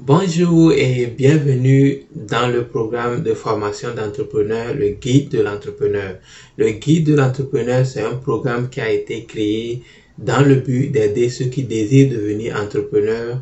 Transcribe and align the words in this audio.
Bonjour 0.00 0.72
et 0.72 1.06
bienvenue 1.06 2.02
dans 2.14 2.48
le 2.48 2.66
programme 2.66 3.22
de 3.22 3.32
formation 3.32 3.94
d'entrepreneur, 3.94 4.74
le 4.74 4.90
guide 4.90 5.30
de 5.30 5.40
l'entrepreneur. 5.40 6.16
Le 6.58 6.70
guide 6.70 7.06
de 7.06 7.14
l'entrepreneur, 7.14 7.86
c'est 7.86 8.02
un 8.02 8.14
programme 8.14 8.68
qui 8.68 8.80
a 8.82 8.92
été 8.92 9.24
créé 9.24 9.80
dans 10.18 10.46
le 10.46 10.56
but 10.56 10.90
d'aider 10.90 11.30
ceux 11.30 11.46
qui 11.46 11.64
désirent 11.64 12.10
devenir 12.10 12.60
entrepreneurs 12.60 13.40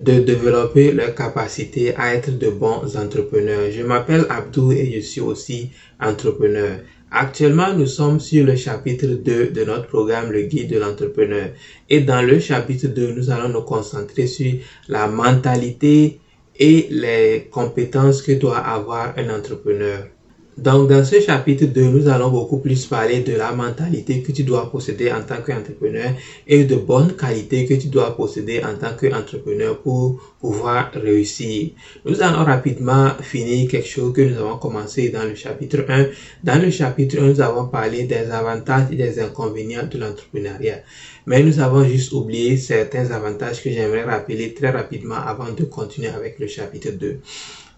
de 0.00 0.20
développer 0.20 0.92
leur 0.92 1.14
capacité 1.14 1.94
à 1.96 2.14
être 2.14 2.36
de 2.38 2.50
bons 2.50 2.96
entrepreneurs. 2.96 3.70
Je 3.70 3.82
m'appelle 3.82 4.26
Abdou 4.28 4.72
et 4.72 4.92
je 4.94 5.00
suis 5.00 5.20
aussi 5.20 5.70
entrepreneur. 6.00 6.80
Actuellement, 7.18 7.72
nous 7.72 7.86
sommes 7.86 8.20
sur 8.20 8.44
le 8.44 8.56
chapitre 8.56 9.06
2 9.06 9.46
de 9.46 9.64
notre 9.64 9.86
programme 9.86 10.30
Le 10.32 10.42
Guide 10.42 10.68
de 10.70 10.78
l'entrepreneur. 10.78 11.48
Et 11.88 12.02
dans 12.02 12.20
le 12.20 12.38
chapitre 12.38 12.88
2, 12.88 13.12
nous 13.12 13.30
allons 13.30 13.48
nous 13.48 13.62
concentrer 13.62 14.26
sur 14.26 14.52
la 14.88 15.06
mentalité 15.06 16.20
et 16.58 16.86
les 16.90 17.48
compétences 17.50 18.20
que 18.20 18.32
doit 18.32 18.58
avoir 18.58 19.14
un 19.16 19.30
entrepreneur. 19.30 20.06
Donc, 20.56 20.88
dans 20.88 21.04
ce 21.04 21.20
chapitre 21.20 21.66
2, 21.66 21.82
nous 21.82 22.08
allons 22.08 22.30
beaucoup 22.30 22.56
plus 22.56 22.86
parler 22.86 23.20
de 23.20 23.34
la 23.34 23.52
mentalité 23.52 24.22
que 24.22 24.32
tu 24.32 24.42
dois 24.42 24.70
posséder 24.70 25.12
en 25.12 25.20
tant 25.22 25.42
qu'entrepreneur 25.42 26.12
et 26.46 26.64
de 26.64 26.76
bonnes 26.76 27.14
qualités 27.14 27.66
que 27.66 27.74
tu 27.74 27.88
dois 27.88 28.16
posséder 28.16 28.62
en 28.64 28.74
tant 28.74 28.96
qu'entrepreneur 28.96 29.78
pour 29.80 30.18
pouvoir 30.40 30.92
réussir. 30.94 31.72
Nous 32.06 32.22
allons 32.22 32.42
rapidement 32.42 33.10
finir 33.20 33.68
quelque 33.70 33.86
chose 33.86 34.14
que 34.14 34.22
nous 34.22 34.38
avons 34.38 34.56
commencé 34.56 35.10
dans 35.10 35.24
le 35.24 35.34
chapitre 35.34 35.84
1. 35.86 36.06
Dans 36.42 36.62
le 36.62 36.70
chapitre 36.70 37.18
1, 37.20 37.26
nous 37.26 37.40
avons 37.42 37.66
parlé 37.66 38.04
des 38.04 38.30
avantages 38.30 38.86
et 38.90 38.96
des 38.96 39.20
inconvénients 39.20 39.86
de 39.86 39.98
l'entrepreneuriat. 39.98 40.80
Mais 41.26 41.42
nous 41.42 41.60
avons 41.60 41.84
juste 41.84 42.14
oublié 42.14 42.56
certains 42.56 43.10
avantages 43.10 43.62
que 43.62 43.70
j'aimerais 43.70 44.04
rappeler 44.04 44.54
très 44.54 44.70
rapidement 44.70 45.16
avant 45.16 45.52
de 45.52 45.64
continuer 45.64 46.08
avec 46.08 46.38
le 46.38 46.46
chapitre 46.46 46.92
2. 46.92 47.20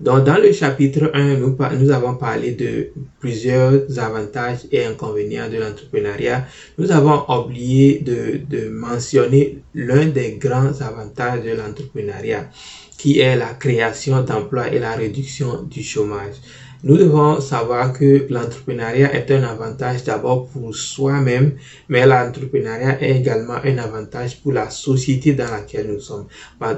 Donc, 0.01 0.25
dans 0.25 0.39
le 0.39 0.53
chapitre 0.53 1.11
1, 1.13 1.39
nous, 1.39 1.91
avons 1.91 2.15
parlé 2.15 2.53
de 2.53 2.91
plusieurs 3.19 3.99
avantages 3.99 4.61
et 4.71 4.85
inconvénients 4.85 5.49
de 5.49 5.57
l'entrepreneuriat. 5.57 6.47
Nous 6.79 6.93
avons 6.93 7.25
oublié 7.29 7.99
de 7.99 8.69
mentionner 8.69 9.59
l'un 9.75 10.07
des 10.07 10.37
grands 10.37 10.81
avantages 10.81 11.43
de 11.43 11.51
l'entrepreneuriat, 11.51 12.49
qui 12.97 13.19
est 13.19 13.37
la 13.37 13.55
création 13.55 14.23
d'emplois 14.23 14.69
et 14.73 14.79
la 14.79 14.93
réduction 14.93 15.63
du 15.63 15.83
chômage. 15.83 16.37
Nous 16.85 16.97
devons 16.97 17.41
savoir 17.41 17.93
que 17.93 18.29
l'entrepreneuriat 18.31 19.13
est 19.13 19.29
un 19.33 19.43
avantage 19.43 20.05
d'abord 20.05 20.49
pour 20.49 20.73
soi-même, 20.77 21.57
mais 21.89 22.07
l'entrepreneuriat 22.07 23.03
est 23.03 23.19
également 23.19 23.57
un 23.65 23.79
avantage 23.79 24.41
pour 24.41 24.53
la 24.53 24.71
société 24.71 25.33
dans 25.33 25.51
laquelle 25.51 25.89
nous 25.89 25.99
sommes. 25.99 26.29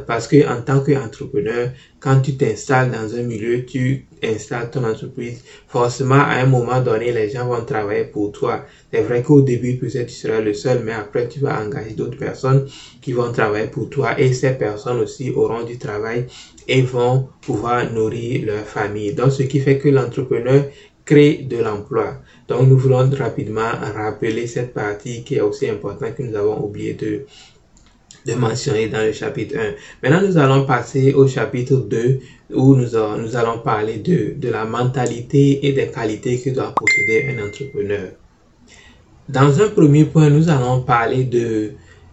Parce 0.07 0.27
que 0.27 0.49
en 0.49 0.63
tant 0.63 0.81
qu'entrepreneur, 0.81 1.73
quand 1.99 2.23
tu 2.23 2.35
t'installes 2.39 2.91
dans 2.91 3.15
un 3.15 3.23
milieu, 3.25 3.67
tu 3.67 4.07
installes 4.23 4.71
ton 4.71 4.85
entreprise, 4.85 5.43
forcément 5.69 6.15
à 6.15 6.35
un 6.35 6.47
moment 6.47 6.81
donné, 6.81 7.13
les 7.13 7.31
gens 7.31 7.47
vont 7.47 7.65
travailler 7.65 8.05
pour 8.05 8.33
toi. 8.33 8.65
C'est 8.93 9.03
vrai 9.03 9.23
qu'au 9.23 9.41
début, 9.43 9.77
peut-être 9.77 10.07
tu 10.07 10.15
seras 10.15 10.41
le 10.41 10.55
seul, 10.55 10.83
mais 10.85 10.93
après 10.93 11.29
tu 11.29 11.41
vas 11.41 11.63
engager 11.63 11.95
d'autres 11.95 12.19
personnes 12.19 12.67
qui 13.01 13.13
vont 13.13 13.33
travailler 13.33 13.69
pour 13.69 13.89
toi 13.91 14.19
et 14.19 14.33
ces 14.33 14.53
personnes 14.53 15.01
aussi 15.01 15.31
auront 15.31 15.65
du 15.65 15.79
travail 15.79 16.27
et 16.69 16.83
vont 16.83 17.29
pouvoir 17.41 17.93
nourrir 17.93 18.47
leur 18.47 18.65
famille. 18.65 19.15
Donc, 19.15 19.33
ce 19.33 19.43
qui 19.43 19.61
fait 19.61 19.79
que 19.79 19.89
l'entrepreneur 19.89 20.65
crée 21.05 21.47
de 21.49 21.57
l'emploi. 21.59 22.19
Donc, 22.49 22.69
nous 22.69 22.79
voulons 22.79 23.11
rapidement 23.11 23.73
rappeler 23.95 24.47
cette 24.47 24.73
partie 24.73 25.25
qui 25.25 25.37
est 25.37 25.41
aussi 25.41 25.69
importante 25.69 26.15
que 26.15 26.23
nous 26.23 26.37
avons 26.37 26.65
oublié 26.65 26.95
de, 26.95 27.27
de 28.27 28.35
mentionner 28.35 28.89
dans 28.89 29.05
le 29.05 29.13
chapitre 29.13 29.57
1. 29.57 29.75
Maintenant, 30.03 30.27
nous 30.27 30.37
allons 30.37 30.67
passer 30.67 31.15
au 31.15 31.27
chapitre 31.27 31.77
2 31.77 32.21
où 32.53 32.75
nous, 32.75 32.97
allons 32.97 33.59
parler 33.65 33.99
de, 33.99 34.35
de 34.37 34.49
la 34.49 34.65
mentalité 34.65 35.67
et 35.67 35.73
des 35.73 35.89
qualités 35.89 36.41
que 36.41 36.51
doit 36.51 36.75
posséder 36.75 37.29
un 37.31 37.47
entrepreneur. 37.47 38.11
Dans 39.29 39.61
un 39.61 39.69
premier 39.69 40.05
point, 40.05 40.29
nous 40.29 40.49
allons 40.49 40.83
parler 40.83 41.25
de 41.25 41.73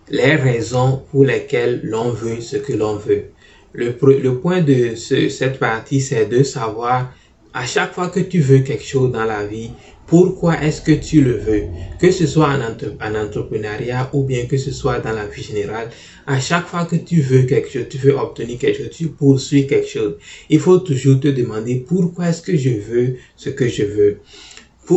les 0.09 0.35
raisons 0.35 1.03
pour 1.11 1.25
lesquelles 1.25 1.81
l'on 1.83 2.11
veut 2.11 2.41
ce 2.41 2.57
que 2.57 2.73
l'on 2.73 2.95
veut. 2.95 3.25
Le, 3.73 3.91
point 3.91 4.61
de 4.61 4.95
ce, 4.95 5.29
cette 5.29 5.59
partie, 5.59 5.99
c'est 5.99 6.25
de 6.25 6.43
savoir 6.43 7.13
à 7.53 7.65
chaque 7.65 7.93
fois 7.93 8.09
que 8.09 8.19
tu 8.19 8.39
veux 8.39 8.59
quelque 8.59 8.83
chose 8.83 9.11
dans 9.11 9.25
la 9.25 9.45
vie, 9.45 9.71
pourquoi 10.07 10.61
est-ce 10.63 10.81
que 10.81 10.93
tu 10.93 11.21
le 11.21 11.37
veux? 11.37 11.63
Que 11.99 12.11
ce 12.11 12.25
soit 12.25 12.49
en, 12.49 12.61
en, 12.61 13.15
entrepreneuriat 13.15 14.09
ou 14.13 14.23
bien 14.23 14.45
que 14.45 14.57
ce 14.57 14.71
soit 14.71 14.99
dans 14.99 15.11
la 15.11 15.25
vie 15.25 15.43
générale, 15.43 15.89
à 16.25 16.39
chaque 16.39 16.67
fois 16.67 16.85
que 16.85 16.95
tu 16.95 17.21
veux 17.21 17.43
quelque 17.43 17.69
chose, 17.69 17.87
tu 17.89 17.97
veux 17.97 18.15
obtenir 18.15 18.57
quelque 18.57 18.77
chose, 18.77 18.89
tu 18.89 19.07
poursuis 19.07 19.67
quelque 19.67 19.87
chose, 19.87 20.15
il 20.49 20.59
faut 20.59 20.79
toujours 20.79 21.19
te 21.19 21.27
demander 21.27 21.85
pourquoi 21.87 22.29
est-ce 22.29 22.41
que 22.41 22.55
je 22.57 22.69
veux 22.69 23.17
ce 23.35 23.49
que 23.49 23.67
je 23.67 23.83
veux. 23.83 24.19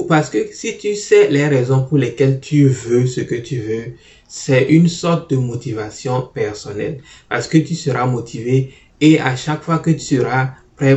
Parce 0.08 0.30
que 0.30 0.46
si 0.52 0.78
tu 0.78 0.94
sais 0.94 1.28
les 1.28 1.48
raisons 1.48 1.82
pour 1.82 1.98
lesquelles 1.98 2.38
tu 2.40 2.66
veux 2.66 3.06
ce 3.06 3.22
que 3.22 3.34
tu 3.34 3.58
veux, 3.58 3.94
c'est 4.28 4.68
une 4.68 4.86
sorte 4.86 5.30
de 5.30 5.36
motivation 5.36 6.22
personnelle. 6.32 7.00
Parce 7.28 7.48
que 7.48 7.58
tu 7.58 7.74
seras 7.74 8.06
motivé 8.06 8.72
et 9.00 9.18
à 9.18 9.34
chaque 9.34 9.64
fois 9.64 9.78
que 9.78 9.90
tu 9.90 9.98
seras 9.98 10.50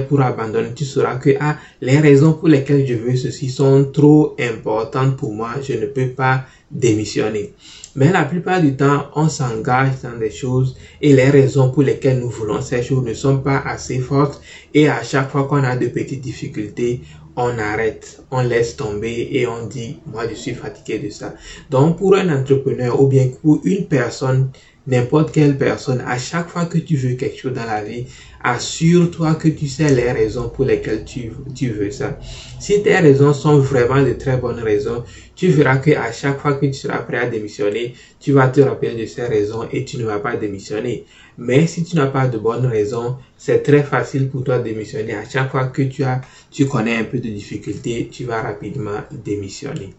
pour 0.07 0.21
abandonner, 0.21 0.73
tu 0.73 0.85
sauras 0.85 1.17
que 1.17 1.31
ah, 1.39 1.57
les 1.81 1.99
raisons 1.99 2.33
pour 2.33 2.47
lesquelles 2.47 2.87
je 2.87 2.93
veux 2.93 3.15
ceci 3.15 3.49
sont 3.49 3.85
trop 3.91 4.35
importantes 4.39 5.17
pour 5.17 5.33
moi, 5.33 5.55
je 5.61 5.73
ne 5.73 5.85
peux 5.85 6.09
pas 6.09 6.45
démissionner. 6.71 7.53
Mais 7.95 8.11
la 8.11 8.23
plupart 8.23 8.61
du 8.61 8.75
temps, 8.75 9.07
on 9.15 9.29
s'engage 9.29 10.01
dans 10.01 10.17
des 10.17 10.31
choses 10.31 10.75
et 11.01 11.13
les 11.13 11.29
raisons 11.29 11.69
pour 11.69 11.83
lesquelles 11.83 12.19
nous 12.19 12.29
voulons 12.29 12.61
ces 12.61 12.81
choses 12.81 13.03
ne 13.05 13.13
sont 13.13 13.37
pas 13.37 13.59
assez 13.59 13.99
fortes 13.99 14.41
et 14.73 14.89
à 14.89 15.03
chaque 15.03 15.29
fois 15.29 15.43
qu'on 15.47 15.63
a 15.63 15.75
de 15.75 15.87
petites 15.87 16.21
difficultés, 16.21 17.01
on 17.35 17.57
arrête, 17.57 18.23
on 18.31 18.41
laisse 18.41 18.75
tomber 18.75 19.27
et 19.31 19.47
on 19.47 19.65
dit, 19.67 19.99
moi 20.05 20.23
je 20.29 20.35
suis 20.35 20.53
fatigué 20.53 20.99
de 20.99 21.09
ça. 21.09 21.33
Donc 21.69 21.97
pour 21.97 22.15
un 22.15 22.29
entrepreneur 22.29 22.99
ou 23.01 23.07
bien 23.07 23.27
pour 23.41 23.59
une 23.63 23.85
personne, 23.85 24.49
n'importe 24.87 25.31
quelle 25.31 25.57
personne, 25.57 26.03
à 26.05 26.17
chaque 26.17 26.49
fois 26.49 26.65
que 26.65 26.77
tu 26.77 26.95
veux 26.97 27.15
quelque 27.15 27.37
chose 27.37 27.53
dans 27.53 27.65
la 27.65 27.83
vie, 27.83 28.05
assure-toi 28.43 29.35
que 29.35 29.47
tu 29.47 29.67
sais 29.67 29.93
les 29.93 30.11
raisons 30.11 30.49
pour 30.49 30.65
lesquelles 30.65 31.05
tu, 31.05 31.69
veux 31.69 31.91
ça. 31.91 32.19
Si 32.59 32.83
tes 32.83 32.97
raisons 32.97 33.33
sont 33.33 33.59
vraiment 33.59 34.01
de 34.03 34.13
très 34.13 34.37
bonnes 34.37 34.59
raisons, 34.59 35.03
tu 35.35 35.47
verras 35.47 35.77
que 35.77 35.91
à 35.91 36.11
chaque 36.11 36.39
fois 36.39 36.53
que 36.53 36.65
tu 36.65 36.73
seras 36.73 36.99
prêt 36.99 37.17
à 37.17 37.27
démissionner, 37.27 37.95
tu 38.19 38.33
vas 38.33 38.49
te 38.49 38.59
rappeler 38.59 38.95
de 38.95 39.05
ces 39.05 39.23
raisons 39.23 39.67
et 39.71 39.85
tu 39.85 39.97
ne 39.97 40.05
vas 40.05 40.19
pas 40.19 40.35
démissionner. 40.35 41.05
Mais 41.37 41.65
si 41.65 41.83
tu 41.83 41.95
n'as 41.95 42.07
pas 42.07 42.27
de 42.27 42.37
bonnes 42.37 42.65
raisons, 42.65 43.15
c'est 43.37 43.63
très 43.63 43.83
facile 43.83 44.29
pour 44.29 44.43
toi 44.43 44.59
de 44.59 44.65
démissionner. 44.65 45.15
À 45.15 45.27
chaque 45.27 45.49
fois 45.51 45.67
que 45.67 45.81
tu 45.81 46.03
as, 46.03 46.21
tu 46.51 46.65
connais 46.65 46.97
un 46.97 47.05
peu 47.05 47.19
de 47.19 47.29
difficulté, 47.29 48.09
tu 48.11 48.25
vas 48.25 48.41
rapidement 48.41 48.99
démissionner. 49.11 49.93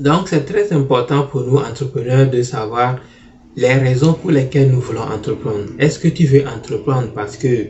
Donc, 0.00 0.28
c'est 0.28 0.44
très 0.44 0.72
important 0.72 1.26
pour 1.26 1.42
nous, 1.42 1.58
entrepreneurs, 1.58 2.28
de 2.30 2.42
savoir 2.42 2.98
les 3.56 3.74
raisons 3.74 4.14
pour 4.14 4.30
lesquelles 4.30 4.70
nous 4.70 4.80
voulons 4.80 5.02
entreprendre. 5.02 5.66
Est-ce 5.78 5.98
que 5.98 6.08
tu 6.08 6.24
veux 6.24 6.46
entreprendre 6.46 7.12
parce 7.12 7.36
que 7.36 7.66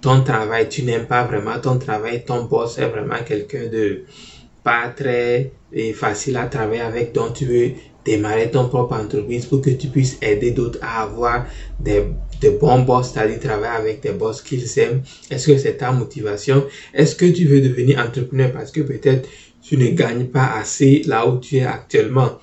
ton 0.00 0.22
travail, 0.22 0.68
tu 0.68 0.82
n'aimes 0.82 1.06
pas 1.06 1.24
vraiment 1.24 1.58
ton 1.60 1.78
travail, 1.78 2.24
ton 2.24 2.44
boss 2.44 2.78
est 2.78 2.88
vraiment 2.88 3.22
quelqu'un 3.26 3.66
de 3.66 4.04
pas 4.62 4.88
très 4.88 5.52
facile 5.94 6.36
à 6.36 6.46
travailler 6.46 6.80
avec, 6.80 7.12
donc 7.12 7.34
tu 7.34 7.44
veux 7.44 7.70
démarrer 8.04 8.50
ton 8.50 8.68
propre 8.68 8.94
entreprise 8.94 9.44
pour 9.44 9.60
que 9.60 9.70
tu 9.70 9.88
puisses 9.88 10.16
aider 10.22 10.52
d'autres 10.52 10.78
à 10.80 11.02
avoir 11.02 11.46
des, 11.78 12.04
bons 12.60 12.80
boss, 12.80 13.12
c'est-à-dire 13.12 13.38
travailler 13.38 13.76
avec 13.76 14.00
des 14.02 14.12
boss 14.12 14.40
qu'ils 14.40 14.78
aiment. 14.78 15.02
Est-ce 15.30 15.48
que 15.48 15.58
c'est 15.58 15.76
ta 15.76 15.92
motivation? 15.92 16.64
Est-ce 16.94 17.16
que 17.16 17.26
tu 17.26 17.44
veux 17.44 17.60
devenir 17.60 17.98
entrepreneur 17.98 18.52
parce 18.52 18.70
que 18.70 18.80
peut-être 18.80 19.28
tu 19.62 19.76
ne 19.76 19.88
gagnes 19.88 20.26
pas 20.26 20.54
assez 20.56 21.02
là 21.06 21.28
où 21.28 21.38
tu 21.38 21.56
es 21.58 21.64
actuellement? 21.64 22.38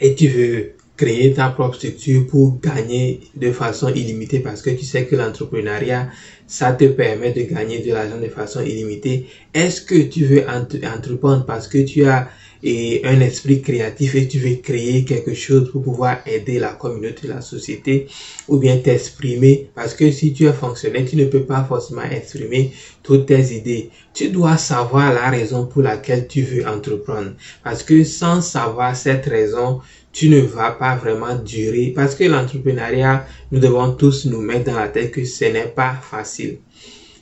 Et 0.00 0.14
tu 0.14 0.28
veux 0.28 0.72
créer 1.00 1.32
ta 1.32 1.48
propre 1.48 1.76
structure 1.76 2.26
pour 2.26 2.60
gagner 2.60 3.20
de 3.34 3.50
façon 3.52 3.88
illimitée 3.88 4.40
parce 4.40 4.60
que 4.60 4.68
tu 4.68 4.84
sais 4.84 5.06
que 5.06 5.16
l'entrepreneuriat, 5.16 6.10
ça 6.46 6.72
te 6.74 6.84
permet 6.84 7.32
de 7.32 7.42
gagner 7.42 7.78
de 7.78 7.90
l'argent 7.94 8.20
de 8.20 8.28
façon 8.28 8.60
illimitée. 8.60 9.26
Est-ce 9.54 9.80
que 9.80 10.02
tu 10.02 10.26
veux 10.26 10.44
entreprendre 10.46 11.46
parce 11.46 11.68
que 11.68 11.78
tu 11.78 12.04
as 12.04 12.28
et 12.62 13.00
un 13.06 13.18
esprit 13.20 13.62
créatif 13.62 14.14
et 14.14 14.28
tu 14.28 14.38
veux 14.38 14.56
créer 14.56 15.04
quelque 15.04 15.32
chose 15.32 15.70
pour 15.70 15.82
pouvoir 15.82 16.18
aider 16.26 16.58
la 16.58 16.72
communauté, 16.72 17.26
la 17.26 17.40
société 17.40 18.06
ou 18.48 18.58
bien 18.58 18.76
t'exprimer? 18.76 19.70
Parce 19.74 19.94
que 19.94 20.10
si 20.10 20.34
tu 20.34 20.44
es 20.44 20.52
fonctionnaire, 20.52 21.06
tu 21.08 21.16
ne 21.16 21.24
peux 21.24 21.44
pas 21.44 21.64
forcément 21.64 22.02
exprimer 22.02 22.72
toutes 23.02 23.26
tes 23.26 23.54
idées. 23.54 23.88
Tu 24.12 24.28
dois 24.28 24.58
savoir 24.58 25.14
la 25.14 25.30
raison 25.30 25.64
pour 25.64 25.80
laquelle 25.80 26.26
tu 26.28 26.42
veux 26.42 26.66
entreprendre 26.66 27.32
parce 27.64 27.82
que 27.82 28.04
sans 28.04 28.42
savoir 28.42 28.94
cette 28.94 29.24
raison, 29.24 29.80
tu 30.12 30.28
ne 30.28 30.40
vas 30.40 30.72
pas 30.72 30.96
vraiment 30.96 31.36
durer 31.36 31.92
parce 31.94 32.14
que 32.14 32.24
l'entrepreneuriat, 32.24 33.26
nous 33.52 33.60
devons 33.60 33.92
tous 33.92 34.26
nous 34.26 34.40
mettre 34.40 34.72
dans 34.72 34.78
la 34.78 34.88
tête 34.88 35.12
que 35.12 35.24
ce 35.24 35.44
n'est 35.44 35.68
pas 35.68 35.94
facile. 35.94 36.58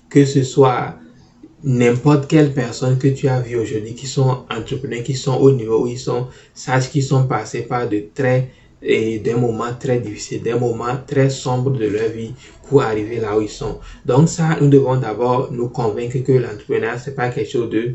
Que 0.08 0.24
ce 0.24 0.42
soit 0.42 0.94
n'importe 1.64 2.28
quelle 2.28 2.52
personne 2.52 2.98
que 2.98 3.08
tu 3.08 3.28
as 3.28 3.40
vu 3.40 3.56
aujourd'hui 3.56 3.94
qui 3.94 4.06
sont 4.06 4.44
entrepreneurs, 4.50 5.02
qui 5.02 5.14
sont 5.14 5.34
au 5.34 5.50
niveau 5.50 5.84
où 5.84 5.86
ils 5.86 5.98
sont, 5.98 6.28
sache 6.54 6.90
qu'ils 6.90 7.02
sont 7.02 7.26
passés 7.26 7.62
par 7.62 7.88
de 7.88 8.04
très 8.14 8.48
des 8.80 9.34
moments 9.36 9.74
très 9.78 9.98
difficiles, 9.98 10.42
des 10.42 10.54
moments 10.54 10.96
très 11.06 11.30
sombres 11.30 11.72
de 11.72 11.86
leur 11.86 12.10
vie 12.10 12.32
pour 12.68 12.82
arriver 12.82 13.16
là 13.18 13.36
où 13.36 13.40
ils 13.40 13.48
sont. 13.48 13.80
Donc 14.06 14.28
ça, 14.28 14.56
nous 14.60 14.68
devons 14.68 14.96
d'abord 14.96 15.50
nous 15.50 15.68
convaincre 15.68 16.18
que 16.18 16.32
l'entrepreneuriat, 16.32 16.98
c'est 16.98 17.14
pas 17.14 17.28
quelque 17.30 17.50
chose 17.50 17.70
de 17.70 17.94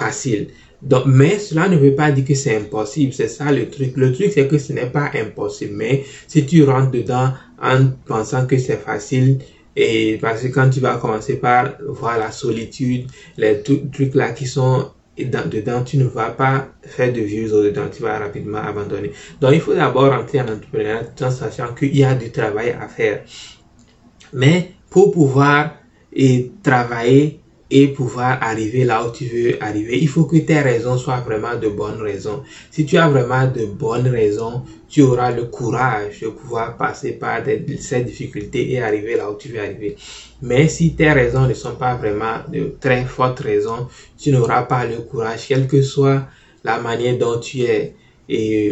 facile. 0.00 0.48
Donc, 0.82 1.04
mais 1.06 1.38
cela 1.38 1.68
ne 1.68 1.76
veut 1.76 1.94
pas 1.94 2.10
dire 2.10 2.24
que 2.24 2.34
c'est 2.34 2.56
impossible. 2.56 3.12
C'est 3.12 3.28
ça 3.28 3.52
le 3.52 3.68
truc. 3.68 3.92
Le 3.96 4.12
truc, 4.12 4.30
c'est 4.32 4.48
que 4.48 4.58
ce 4.58 4.72
n'est 4.72 4.86
pas 4.86 5.10
impossible. 5.14 5.74
Mais 5.76 6.04
si 6.26 6.46
tu 6.46 6.64
rentres 6.64 6.90
dedans 6.90 7.34
en 7.62 7.88
pensant 8.06 8.46
que 8.46 8.56
c'est 8.56 8.78
facile, 8.78 9.38
et 9.76 10.18
parce 10.20 10.42
que 10.42 10.48
quand 10.48 10.70
tu 10.70 10.80
vas 10.80 10.96
commencer 10.96 11.36
par 11.36 11.74
voir 11.86 12.18
la 12.18 12.32
solitude, 12.32 13.06
les 13.36 13.62
trucs 13.62 14.14
là 14.14 14.32
qui 14.32 14.46
sont 14.46 14.90
dedans, 15.18 15.82
tu 15.84 15.98
ne 15.98 16.04
vas 16.04 16.30
pas 16.30 16.68
faire 16.82 17.12
de 17.12 17.20
vues 17.20 17.48
dedans, 17.48 17.88
tu 17.94 18.02
vas 18.02 18.18
rapidement 18.18 18.58
abandonner. 18.58 19.12
Donc, 19.40 19.52
il 19.52 19.60
faut 19.60 19.74
d'abord 19.74 20.10
rentrer 20.10 20.40
en 20.40 20.48
entrepreneuriat 20.48 21.12
en 21.20 21.30
sachant 21.30 21.74
qu'il 21.74 21.94
y 21.94 22.04
a 22.04 22.14
du 22.14 22.30
travail 22.30 22.70
à 22.70 22.88
faire. 22.88 23.22
Mais 24.32 24.72
pour 24.88 25.12
pouvoir 25.12 25.76
travailler 26.62 27.39
et 27.72 27.88
pouvoir 27.88 28.38
arriver 28.42 28.84
là 28.84 29.06
où 29.06 29.12
tu 29.12 29.26
veux 29.26 29.62
arriver, 29.62 29.96
il 30.00 30.08
faut 30.08 30.24
que 30.24 30.38
tes 30.38 30.60
raisons 30.60 30.98
soient 30.98 31.20
vraiment 31.20 31.56
de 31.56 31.68
bonnes 31.68 32.00
raisons. 32.00 32.42
Si 32.70 32.84
tu 32.84 32.96
as 32.96 33.08
vraiment 33.08 33.46
de 33.46 33.64
bonnes 33.64 34.08
raisons, 34.08 34.62
tu 34.88 35.02
auras 35.02 35.30
le 35.30 35.44
courage 35.44 36.20
de 36.20 36.28
pouvoir 36.28 36.76
passer 36.76 37.12
par 37.12 37.42
ces 37.78 38.02
difficultés 38.02 38.72
et 38.72 38.82
arriver 38.82 39.16
là 39.16 39.30
où 39.30 39.36
tu 39.36 39.50
veux 39.50 39.60
arriver. 39.60 39.94
Mais 40.42 40.68
si 40.68 40.94
tes 40.94 41.12
raisons 41.12 41.46
ne 41.46 41.54
sont 41.54 41.76
pas 41.76 41.94
vraiment 41.94 42.38
de 42.52 42.74
très 42.80 43.04
fortes 43.04 43.40
raisons, 43.40 43.86
tu 44.18 44.32
n'auras 44.32 44.62
pas 44.62 44.84
le 44.84 44.96
courage, 45.02 45.46
quelle 45.46 45.68
que 45.68 45.80
soit 45.80 46.26
la 46.64 46.80
manière 46.80 47.16
dont 47.18 47.38
tu 47.38 47.60
es 47.62 47.94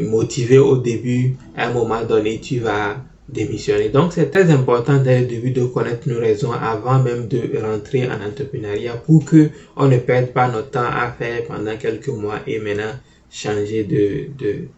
motivé 0.01 0.59
au 0.59 0.77
début, 0.77 1.37
à 1.57 1.69
un 1.69 1.73
moment 1.73 2.03
donné, 2.03 2.41
tu 2.41 2.59
vas 2.59 2.97
démissionner. 3.29 3.89
Donc, 3.91 4.13
c'est 4.13 4.31
très 4.31 4.51
important 4.51 4.97
dès 4.99 5.21
le 5.21 5.27
début 5.27 5.51
de 5.51 5.65
connaître 5.65 6.09
nos 6.09 6.19
raisons 6.19 6.53
avant 6.53 7.03
même 7.03 7.29
de 7.29 7.59
rentrer 7.63 8.09
en 8.09 8.21
entrepreneuriat 8.27 8.97
pour 8.97 9.25
que 9.25 9.51
on 9.77 9.87
ne 9.87 9.99
perde 9.99 10.29
pas 10.29 10.49
notre 10.49 10.71
temps 10.71 10.81
à 10.91 11.11
faire 11.11 11.45
pendant 11.45 11.77
quelques 11.77 12.09
mois 12.09 12.41
et 12.47 12.59
maintenant 12.59 12.95
changer 13.31 13.85
de, 13.85 14.29
de 14.43 14.69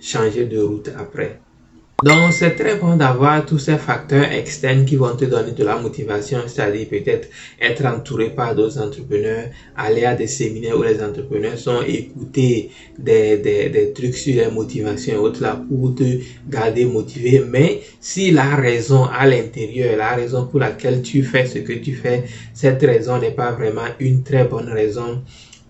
changer 0.00 0.46
de 0.46 0.60
route 0.60 0.90
après. 0.98 1.40
Donc, 2.02 2.32
c'est 2.32 2.56
très 2.56 2.74
bon 2.78 2.96
d'avoir 2.96 3.46
tous 3.46 3.60
ces 3.60 3.76
facteurs 3.76 4.24
externes 4.32 4.84
qui 4.84 4.96
vont 4.96 5.14
te 5.14 5.24
donner 5.24 5.52
de 5.52 5.64
la 5.64 5.76
motivation, 5.76 6.40
c'est-à-dire 6.48 6.88
peut-être 6.88 7.28
être 7.60 7.86
entouré 7.86 8.30
par 8.30 8.56
d'autres 8.56 8.80
entrepreneurs, 8.82 9.50
aller 9.76 10.04
à 10.04 10.16
des 10.16 10.26
séminaires 10.26 10.76
où 10.76 10.82
les 10.82 11.00
entrepreneurs 11.00 11.56
sont, 11.56 11.80
écouter 11.82 12.70
des, 12.98 13.36
des, 13.38 13.68
des 13.68 13.92
trucs 13.92 14.16
sur 14.16 14.34
les 14.34 14.50
motivations 14.50 15.14
et 15.14 15.16
autres 15.16 15.42
là 15.42 15.62
pour 15.68 15.94
te 15.94 16.18
garder 16.50 16.86
motivé. 16.86 17.44
Mais 17.48 17.82
si 18.00 18.32
la 18.32 18.56
raison 18.56 19.04
à 19.04 19.24
l'intérieur, 19.24 19.96
la 19.96 20.16
raison 20.16 20.46
pour 20.46 20.58
laquelle 20.58 21.02
tu 21.02 21.22
fais 21.22 21.46
ce 21.46 21.58
que 21.60 21.74
tu 21.74 21.94
fais, 21.94 22.24
cette 22.52 22.82
raison 22.82 23.18
n'est 23.20 23.30
pas 23.30 23.52
vraiment 23.52 23.86
une 24.00 24.24
très 24.24 24.42
bonne 24.44 24.68
raison, 24.68 25.22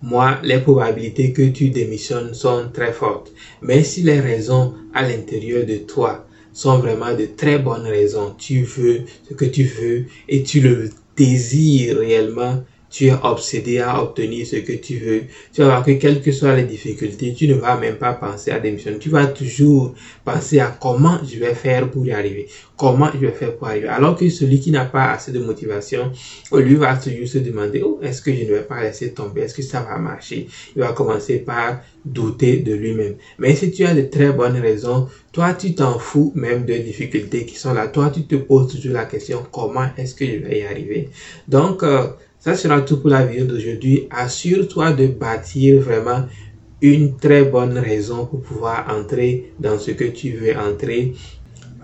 moi, 0.03 0.39
les 0.43 0.59
probabilités 0.59 1.33
que 1.33 1.49
tu 1.49 1.71
démissionnes 1.71 2.35
sont 2.35 2.71
très 2.73 2.93
fortes. 2.93 3.33
Mais 3.63 3.85
si 3.85 4.03
les 4.03 4.21
raisons 4.21 4.75
à 4.93 5.03
l'intérieur 5.03 5.65
de 5.65 5.77
toi 5.77 6.27
sont 6.53 6.79
vraiment 6.79 7.15
de 7.15 7.27
très 7.37 7.59
bonnes 7.59 7.87
raisons, 7.87 8.35
tu 8.37 8.63
veux 8.63 9.03
ce 9.29 9.35
que 9.35 9.45
tu 9.45 9.63
veux 9.63 10.07
et 10.29 10.43
tu 10.43 10.61
le 10.61 10.91
désires 11.17 11.99
réellement, 11.99 12.65
tu 12.93 13.07
es 13.07 13.15
obsédé 13.23 13.81
à 13.81 14.03
obtenir 14.03 14.47
ce 14.47 14.57
que 14.57 14.73
tu 14.73 14.99
veux, 14.99 15.23
tu 15.53 15.63
vas 15.63 15.69
voir 15.69 15.85
que 15.85 15.93
quelles 15.93 16.21
que 16.21 16.31
soient 16.31 16.55
les 16.55 16.65
difficultés, 16.65 17.33
tu 17.33 17.49
ne 17.49 17.55
vas 17.55 17.77
même 17.79 17.97
pas 17.97 18.13
penser 18.13 18.51
à 18.51 18.61
démissionner. 18.61 18.99
Tu 18.99 19.09
vas 19.09 19.27
toujours 19.27 19.95
penser 20.25 20.61
à 20.61 20.77
comment 20.79 21.19
je 21.25 21.39
vais 21.39 21.55
faire 21.55 21.91
pour 21.91 22.07
y 22.07 22.13
arriver, 22.13 22.49
comment 22.77 23.09
je 23.13 23.19
vais 23.19 23.33
faire 23.33 23.57
pour 23.57 23.69
arriver. 23.69 23.89
Alors 23.89 24.15
que 24.15 24.29
celui 24.29 24.61
qui 24.61 24.71
n'a 24.71 24.85
pas 24.85 25.13
assez 25.13 25.33
de 25.33 25.41
motivation, 25.41 26.13
lui 26.53 26.75
va 26.75 26.95
toujours 26.97 27.27
se 27.27 27.39
demander, 27.39 27.83
oh, 27.83 27.99
est-ce 28.03 28.21
que 28.21 28.33
je 28.33 28.43
ne 28.45 28.51
vais 28.51 28.63
pas 28.63 28.83
laisser 28.83 29.13
tomber, 29.13 29.41
est-ce 29.41 29.55
que 29.55 29.63
ça 29.63 29.81
va 29.81 29.97
marcher? 29.97 30.49
Il 30.77 30.83
va 30.83 30.93
commencer 30.93 31.39
par 31.39 31.81
douter 32.05 32.59
de 32.59 32.75
lui-même. 32.75 33.15
Mais 33.39 33.55
si 33.55 33.71
tu 33.71 33.85
as 33.87 33.95
de 33.95 34.03
très 34.03 34.33
bonnes 34.33 34.59
raisons, 34.59 35.09
toi, 35.33 35.55
tu 35.55 35.75
t'en 35.75 35.99
fous 35.99 36.33
même 36.35 36.67
des 36.67 36.81
difficultés 36.81 37.47
qui 37.47 37.57
sont 37.57 37.73
là. 37.73 37.89
Toi, 37.89 38.11
tu 38.11 38.25
te 38.25 38.35
poses 38.35 38.71
toujours 38.71 38.93
la 38.93 39.07
question, 39.07 39.47
comment 39.51 39.87
est-ce 39.97 40.15
que 40.15 40.27
je 40.27 40.37
vais 40.37 40.59
y 40.59 40.65
arriver? 40.65 41.09
Donc, 41.49 41.83
euh, 41.83 42.09
ça 42.43 42.57
sera 42.57 42.81
tout 42.81 42.99
pour 42.99 43.11
la 43.11 43.25
vidéo 43.25 43.47
d'aujourd'hui. 43.47 44.09
Assure-toi 44.11 44.93
de 44.95 45.07
bâtir 45.07 45.81
vraiment 45.81 46.25
une 46.81 47.17
très 47.17 47.45
bonne 47.45 47.79
raison 47.79 48.27
pour 48.27 48.41
pouvoir 48.43 48.93
entrer 48.93 49.53
dans 49.61 49.79
ce 49.79 49.93
que 49.93 50.03
tu 50.03 50.33
veux 50.33 50.57
entrer 50.57 51.15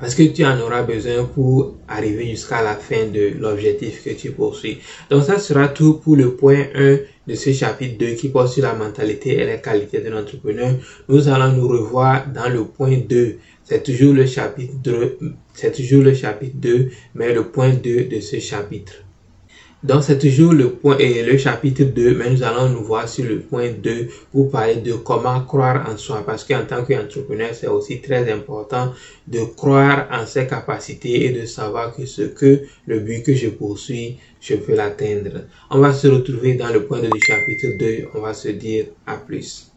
parce 0.00 0.16
que 0.16 0.24
tu 0.24 0.44
en 0.44 0.60
auras 0.60 0.82
besoin 0.82 1.24
pour 1.24 1.76
arriver 1.86 2.26
jusqu'à 2.30 2.62
la 2.62 2.74
fin 2.74 3.06
de 3.06 3.34
l'objectif 3.38 4.02
que 4.02 4.10
tu 4.10 4.32
poursuis. 4.32 4.78
Donc 5.10 5.22
ça 5.24 5.38
sera 5.38 5.68
tout 5.68 5.94
pour 5.94 6.16
le 6.16 6.34
point 6.34 6.66
1 6.74 6.98
de 7.28 7.34
ce 7.36 7.52
chapitre 7.52 7.96
2 7.98 8.14
qui 8.14 8.28
porte 8.28 8.48
sur 8.48 8.64
la 8.64 8.74
mentalité 8.74 9.36
et 9.36 9.46
les 9.46 9.60
qualités 9.60 10.00
de 10.00 10.10
l'entrepreneur. 10.10 10.74
Nous 11.08 11.28
allons 11.28 11.52
nous 11.52 11.68
revoir 11.68 12.26
dans 12.32 12.48
le 12.48 12.64
point 12.64 12.96
2. 13.08 13.36
C'est 13.62 13.84
toujours 13.84 14.14
le 14.14 14.26
chapitre 14.26 14.74
2, 14.82 15.18
c'est 15.54 15.72
toujours 15.72 16.02
le 16.02 16.14
chapitre 16.14 16.56
2, 16.56 16.88
mais 17.14 17.32
le 17.32 17.44
point 17.44 17.70
2 17.70 18.04
de 18.04 18.18
ce 18.18 18.40
chapitre. 18.40 19.04
Donc 19.84 20.02
c'est 20.02 20.18
toujours 20.18 20.52
le 20.54 20.70
point 20.70 20.98
et 20.98 21.22
le 21.22 21.38
chapitre 21.38 21.84
2, 21.84 22.16
mais 22.16 22.30
nous 22.30 22.42
allons 22.42 22.68
nous 22.68 22.82
voir 22.82 23.08
sur 23.08 23.24
le 23.24 23.38
point 23.38 23.70
2 23.70 24.08
pour 24.32 24.50
parler 24.50 24.76
de 24.76 24.94
comment 24.94 25.40
croire 25.42 25.88
en 25.88 25.96
soi. 25.96 26.24
Parce 26.26 26.42
qu'en 26.42 26.64
tant 26.64 26.84
qu'entrepreneur, 26.84 27.50
c'est 27.54 27.68
aussi 27.68 28.00
très 28.00 28.28
important 28.32 28.92
de 29.28 29.38
croire 29.56 30.08
en 30.10 30.26
ses 30.26 30.48
capacités 30.48 31.26
et 31.26 31.30
de 31.30 31.46
savoir 31.46 31.94
que 31.94 32.06
ce 32.06 32.22
que 32.22 32.62
le 32.86 32.98
but 32.98 33.22
que 33.22 33.34
je 33.34 33.50
poursuis, 33.50 34.18
je 34.40 34.56
peux 34.56 34.74
l'atteindre. 34.74 35.44
On 35.70 35.78
va 35.78 35.92
se 35.92 36.08
retrouver 36.08 36.54
dans 36.54 36.72
le 36.72 36.84
point 36.84 37.00
2 37.00 37.10
du 37.10 37.20
chapitre 37.20 37.78
2. 37.78 38.08
On 38.16 38.20
va 38.20 38.34
se 38.34 38.48
dire 38.48 38.86
à 39.06 39.16
plus. 39.16 39.67